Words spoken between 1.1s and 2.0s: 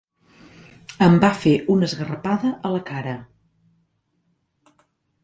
va fer una